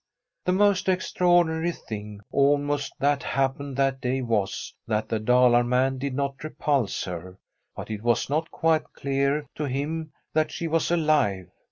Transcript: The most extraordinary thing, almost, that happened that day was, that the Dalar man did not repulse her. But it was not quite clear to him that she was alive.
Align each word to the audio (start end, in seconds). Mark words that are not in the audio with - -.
The 0.45 0.51
most 0.51 0.89
extraordinary 0.89 1.71
thing, 1.71 2.21
almost, 2.31 2.91
that 2.99 3.21
happened 3.21 3.77
that 3.77 4.01
day 4.01 4.23
was, 4.23 4.73
that 4.87 5.09
the 5.09 5.19
Dalar 5.19 5.63
man 5.63 5.99
did 5.99 6.15
not 6.15 6.43
repulse 6.43 7.03
her. 7.03 7.37
But 7.75 7.91
it 7.91 8.01
was 8.01 8.27
not 8.27 8.49
quite 8.49 8.93
clear 8.93 9.45
to 9.53 9.65
him 9.65 10.11
that 10.33 10.49
she 10.51 10.67
was 10.67 10.89
alive. 10.89 11.51